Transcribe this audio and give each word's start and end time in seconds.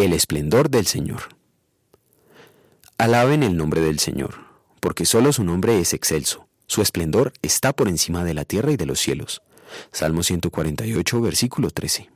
El 0.00 0.14
esplendor 0.14 0.70
del 0.70 0.86
Señor. 0.86 1.36
Alaben 2.96 3.42
el 3.42 3.54
nombre 3.54 3.82
del 3.82 3.98
Señor, 3.98 4.46
porque 4.80 5.04
solo 5.04 5.30
su 5.30 5.44
nombre 5.44 5.78
es 5.78 5.92
excelso, 5.92 6.48
su 6.66 6.80
esplendor 6.80 7.34
está 7.42 7.74
por 7.74 7.86
encima 7.86 8.24
de 8.24 8.32
la 8.32 8.46
tierra 8.46 8.72
y 8.72 8.78
de 8.78 8.86
los 8.86 8.98
cielos. 8.98 9.42
Salmo 9.92 10.22
148, 10.22 11.20
versículo 11.20 11.70
13. 11.70 12.08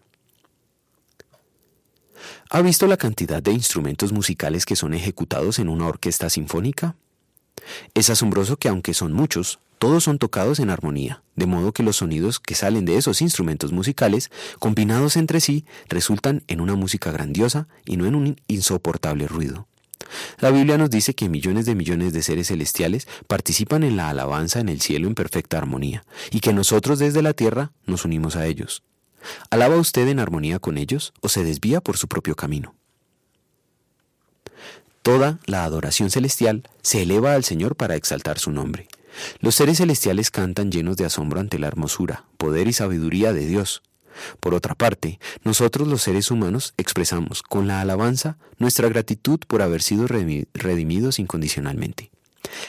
¿Ha 2.48 2.62
visto 2.62 2.86
la 2.86 2.96
cantidad 2.96 3.42
de 3.42 3.52
instrumentos 3.52 4.14
musicales 4.14 4.64
que 4.64 4.76
son 4.76 4.94
ejecutados 4.94 5.58
en 5.58 5.68
una 5.68 5.86
orquesta 5.86 6.30
sinfónica? 6.30 6.96
Es 7.92 8.08
asombroso 8.08 8.56
que 8.56 8.70
aunque 8.70 8.94
son 8.94 9.12
muchos, 9.12 9.58
todos 9.84 10.04
son 10.04 10.18
tocados 10.18 10.60
en 10.60 10.70
armonía, 10.70 11.22
de 11.36 11.44
modo 11.44 11.72
que 11.72 11.82
los 11.82 11.96
sonidos 11.96 12.40
que 12.40 12.54
salen 12.54 12.86
de 12.86 12.96
esos 12.96 13.20
instrumentos 13.20 13.70
musicales, 13.70 14.30
combinados 14.58 15.14
entre 15.18 15.40
sí, 15.40 15.66
resultan 15.90 16.42
en 16.48 16.62
una 16.62 16.74
música 16.74 17.12
grandiosa 17.12 17.68
y 17.84 17.98
no 17.98 18.06
en 18.06 18.14
un 18.14 18.40
insoportable 18.48 19.28
ruido. 19.28 19.68
La 20.38 20.50
Biblia 20.50 20.78
nos 20.78 20.88
dice 20.88 21.12
que 21.14 21.28
millones 21.28 21.66
de 21.66 21.74
millones 21.74 22.14
de 22.14 22.22
seres 22.22 22.46
celestiales 22.46 23.06
participan 23.26 23.82
en 23.82 23.98
la 23.98 24.08
alabanza 24.08 24.58
en 24.58 24.70
el 24.70 24.80
cielo 24.80 25.06
en 25.06 25.14
perfecta 25.14 25.58
armonía, 25.58 26.06
y 26.30 26.40
que 26.40 26.54
nosotros 26.54 26.98
desde 26.98 27.20
la 27.20 27.34
tierra 27.34 27.72
nos 27.84 28.06
unimos 28.06 28.36
a 28.36 28.46
ellos. 28.46 28.82
¿Alaba 29.50 29.76
usted 29.76 30.08
en 30.08 30.18
armonía 30.18 30.60
con 30.60 30.78
ellos 30.78 31.12
o 31.20 31.28
se 31.28 31.44
desvía 31.44 31.82
por 31.82 31.98
su 31.98 32.08
propio 32.08 32.36
camino? 32.36 32.74
Toda 35.02 35.40
la 35.44 35.64
adoración 35.64 36.08
celestial 36.08 36.62
se 36.80 37.02
eleva 37.02 37.34
al 37.34 37.44
Señor 37.44 37.76
para 37.76 37.96
exaltar 37.96 38.38
su 38.38 38.50
nombre. 38.50 38.88
Los 39.40 39.54
seres 39.54 39.78
celestiales 39.78 40.30
cantan 40.30 40.70
llenos 40.70 40.96
de 40.96 41.04
asombro 41.04 41.40
ante 41.40 41.58
la 41.58 41.68
hermosura, 41.68 42.24
poder 42.36 42.68
y 42.68 42.72
sabiduría 42.72 43.32
de 43.32 43.46
Dios. 43.46 43.82
Por 44.40 44.54
otra 44.54 44.74
parte, 44.74 45.18
nosotros 45.42 45.88
los 45.88 46.02
seres 46.02 46.30
humanos 46.30 46.74
expresamos 46.76 47.42
con 47.42 47.66
la 47.66 47.80
alabanza 47.80 48.38
nuestra 48.58 48.88
gratitud 48.88 49.40
por 49.46 49.62
haber 49.62 49.82
sido 49.82 50.06
redimidos 50.06 51.18
incondicionalmente. 51.18 52.10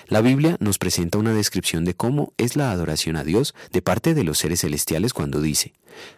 La 0.07 0.21
Biblia 0.21 0.57
nos 0.59 0.77
presenta 0.77 1.17
una 1.17 1.33
descripción 1.33 1.85
de 1.85 1.95
cómo 1.95 2.33
es 2.37 2.55
la 2.55 2.71
adoración 2.71 3.17
a 3.17 3.23
Dios 3.23 3.53
de 3.71 3.81
parte 3.81 4.13
de 4.13 4.23
los 4.23 4.37
seres 4.37 4.61
celestiales 4.61 5.13
cuando 5.13 5.41
dice, 5.41 5.73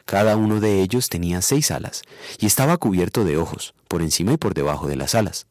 cada 0.06 0.38
uno 0.38 0.60
de 0.60 0.82
ellos 0.82 1.10
tenía 1.10 1.42
seis 1.42 1.72
alas 1.72 2.04
y 2.40 2.46
estaba 2.46 2.78
cubierto 2.78 3.24
de 3.24 3.38
ojos, 3.38 3.74
por 3.88 4.02
encima 4.02 4.34
y 4.34 4.38
por 4.38 4.54
debajo 4.54 4.88
de 4.88 4.96
las 4.96 5.16
alas, 5.16 5.48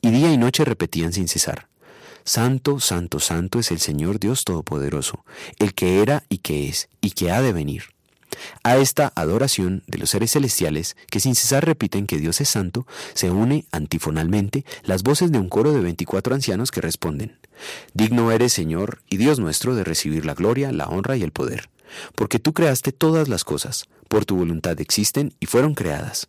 y 0.00 0.10
día 0.10 0.32
y 0.32 0.38
noche 0.38 0.64
repetían 0.64 1.12
sin 1.12 1.28
cesar, 1.28 1.68
Santo, 2.24 2.80
santo, 2.80 3.20
santo 3.20 3.58
es 3.58 3.70
el 3.70 3.80
Señor 3.80 4.20
Dios 4.20 4.44
Todopoderoso, 4.44 5.24
el 5.58 5.74
que 5.74 6.02
era 6.02 6.24
y 6.28 6.38
que 6.38 6.68
es 6.68 6.88
y 7.00 7.10
que 7.12 7.30
ha 7.30 7.42
de 7.42 7.52
venir. 7.52 7.84
A 8.62 8.76
esta 8.76 9.12
adoración 9.16 9.82
de 9.86 9.98
los 9.98 10.10
seres 10.10 10.32
celestiales, 10.32 10.96
que 11.10 11.20
sin 11.20 11.34
cesar 11.34 11.64
repiten 11.66 12.06
que 12.06 12.18
Dios 12.18 12.40
es 12.40 12.48
santo, 12.48 12.86
se 13.14 13.30
une 13.30 13.64
antifonalmente 13.72 14.64
las 14.84 15.02
voces 15.02 15.32
de 15.32 15.38
un 15.38 15.48
coro 15.48 15.72
de 15.72 15.80
veinticuatro 15.80 16.34
ancianos 16.34 16.70
que 16.70 16.80
responden, 16.80 17.36
Digno 17.92 18.30
eres, 18.30 18.52
Señor, 18.52 19.02
y 19.08 19.16
Dios 19.16 19.38
nuestro, 19.38 19.74
de 19.74 19.84
recibir 19.84 20.24
la 20.24 20.34
gloria, 20.34 20.72
la 20.72 20.86
honra 20.86 21.16
y 21.16 21.22
el 21.22 21.32
poder, 21.32 21.68
porque 22.14 22.38
tú 22.38 22.52
creaste 22.52 22.92
todas 22.92 23.28
las 23.28 23.44
cosas, 23.44 23.86
por 24.08 24.24
tu 24.24 24.36
voluntad 24.36 24.80
existen 24.80 25.34
y 25.40 25.46
fueron 25.46 25.74
creadas. 25.74 26.28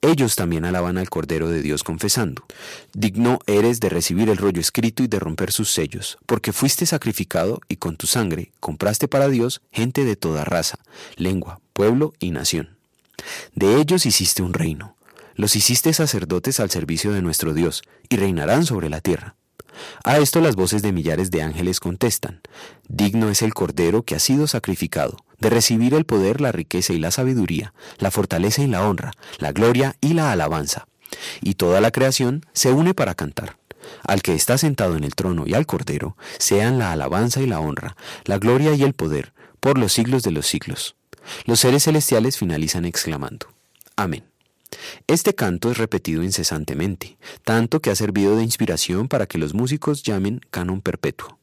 Ellos 0.00 0.36
también 0.36 0.64
alaban 0.64 0.98
al 0.98 1.10
Cordero 1.10 1.48
de 1.48 1.62
Dios 1.62 1.82
confesando, 1.84 2.44
Digno 2.92 3.38
eres 3.46 3.80
de 3.80 3.88
recibir 3.88 4.28
el 4.28 4.36
rollo 4.36 4.60
escrito 4.60 5.02
y 5.02 5.06
de 5.06 5.18
romper 5.18 5.52
sus 5.52 5.70
sellos, 5.70 6.18
porque 6.26 6.52
fuiste 6.52 6.86
sacrificado 6.86 7.60
y 7.68 7.76
con 7.76 7.96
tu 7.96 8.06
sangre 8.06 8.52
compraste 8.60 9.08
para 9.08 9.28
Dios 9.28 9.62
gente 9.70 10.04
de 10.04 10.16
toda 10.16 10.44
raza, 10.44 10.78
lengua, 11.16 11.60
pueblo 11.72 12.12
y 12.18 12.30
nación. 12.30 12.76
De 13.54 13.76
ellos 13.76 14.06
hiciste 14.06 14.42
un 14.42 14.54
reino, 14.54 14.96
los 15.34 15.56
hiciste 15.56 15.92
sacerdotes 15.92 16.60
al 16.60 16.70
servicio 16.70 17.12
de 17.12 17.22
nuestro 17.22 17.54
Dios, 17.54 17.82
y 18.08 18.16
reinarán 18.16 18.66
sobre 18.66 18.90
la 18.90 19.00
tierra. 19.00 19.36
A 20.04 20.18
esto 20.18 20.40
las 20.40 20.54
voces 20.56 20.82
de 20.82 20.92
millares 20.92 21.30
de 21.30 21.42
ángeles 21.42 21.80
contestan, 21.80 22.40
Digno 22.88 23.30
es 23.30 23.42
el 23.42 23.54
Cordero 23.54 24.02
que 24.02 24.14
ha 24.14 24.18
sido 24.18 24.46
sacrificado, 24.46 25.16
de 25.42 25.50
recibir 25.50 25.92
el 25.92 26.06
poder, 26.06 26.40
la 26.40 26.52
riqueza 26.52 26.92
y 26.92 26.98
la 26.98 27.10
sabiduría, 27.10 27.74
la 27.98 28.10
fortaleza 28.10 28.62
y 28.62 28.68
la 28.68 28.86
honra, 28.88 29.12
la 29.38 29.52
gloria 29.52 29.96
y 30.00 30.14
la 30.14 30.32
alabanza. 30.32 30.86
Y 31.40 31.54
toda 31.54 31.80
la 31.80 31.90
creación 31.90 32.46
se 32.52 32.72
une 32.72 32.94
para 32.94 33.14
cantar. 33.14 33.58
Al 34.04 34.22
que 34.22 34.34
está 34.34 34.56
sentado 34.56 34.96
en 34.96 35.04
el 35.04 35.14
trono 35.14 35.44
y 35.46 35.54
al 35.54 35.66
Cordero, 35.66 36.16
sean 36.38 36.78
la 36.78 36.92
alabanza 36.92 37.42
y 37.42 37.46
la 37.46 37.60
honra, 37.60 37.96
la 38.24 38.38
gloria 38.38 38.72
y 38.74 38.84
el 38.84 38.94
poder, 38.94 39.32
por 39.60 39.78
los 39.78 39.92
siglos 39.92 40.22
de 40.22 40.30
los 40.30 40.46
siglos. 40.46 40.94
Los 41.44 41.60
seres 41.60 41.84
celestiales 41.84 42.38
finalizan 42.38 42.84
exclamando, 42.84 43.48
Amén. 43.96 44.24
Este 45.06 45.34
canto 45.34 45.70
es 45.70 45.76
repetido 45.76 46.22
incesantemente, 46.22 47.18
tanto 47.44 47.80
que 47.80 47.90
ha 47.90 47.96
servido 47.96 48.36
de 48.36 48.44
inspiración 48.44 49.08
para 49.08 49.26
que 49.26 49.38
los 49.38 49.54
músicos 49.54 50.02
llamen 50.04 50.40
canon 50.50 50.80
perpetuo. 50.80 51.36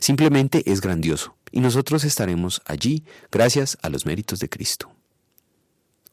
Simplemente 0.00 0.62
es 0.66 0.80
grandioso, 0.80 1.34
y 1.52 1.60
nosotros 1.60 2.04
estaremos 2.04 2.62
allí 2.66 3.04
gracias 3.30 3.78
a 3.82 3.90
los 3.90 4.06
méritos 4.06 4.40
de 4.40 4.48
Cristo. 4.48 4.90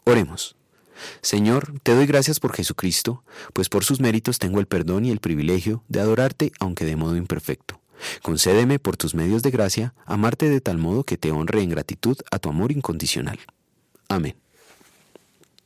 Oremos. 0.04 0.56
Señor, 1.22 1.80
te 1.82 1.96
doy 1.96 2.06
gracias 2.06 2.40
por 2.40 2.54
Jesucristo, 2.54 3.24
pues 3.54 3.70
por 3.70 3.86
sus 3.86 4.00
méritos 4.00 4.38
tengo 4.38 4.60
el 4.60 4.68
perdón 4.68 5.06
y 5.06 5.12
el 5.12 5.20
privilegio 5.20 5.84
de 5.88 6.02
adorarte 6.02 6.52
aunque 6.60 6.86
de 6.86 6.98
modo 6.98 7.16
imperfecto. 7.16 7.80
Concédeme 8.22 8.80
por 8.80 8.98
tus 8.98 9.16
medios 9.16 9.44
de 9.44 9.52
gracia 9.52 9.94
amarte 10.06 10.50
de 10.50 10.62
tal 10.62 10.78
modo 10.78 11.04
que 11.04 11.18
te 11.18 11.32
honre 11.32 11.62
en 11.62 11.70
gratitud 11.70 12.18
a 12.32 12.40
tu 12.40 12.50
amor 12.50 12.72
incondicional. 12.72 13.40
Amén. 14.08 14.36